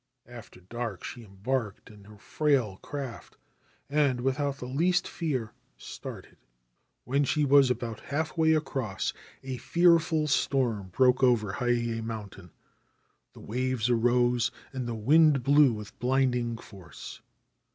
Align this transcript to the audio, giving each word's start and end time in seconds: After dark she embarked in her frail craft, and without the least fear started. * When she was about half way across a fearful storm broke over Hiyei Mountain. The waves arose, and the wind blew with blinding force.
After 0.25 0.61
dark 0.61 1.03
she 1.03 1.21
embarked 1.23 1.91
in 1.91 2.05
her 2.05 2.17
frail 2.17 2.77
craft, 2.77 3.37
and 3.87 4.21
without 4.21 4.57
the 4.57 4.65
least 4.65 5.07
fear 5.07 5.53
started. 5.77 6.37
* 6.73 7.03
When 7.05 7.23
she 7.23 7.45
was 7.45 7.69
about 7.69 7.99
half 7.99 8.35
way 8.35 8.55
across 8.55 9.13
a 9.43 9.57
fearful 9.57 10.25
storm 10.25 10.87
broke 10.87 11.21
over 11.21 11.53
Hiyei 11.53 12.01
Mountain. 12.03 12.49
The 13.33 13.41
waves 13.41 13.91
arose, 13.91 14.49
and 14.73 14.87
the 14.87 14.95
wind 14.95 15.43
blew 15.43 15.71
with 15.71 15.99
blinding 15.99 16.57
force. 16.57 17.21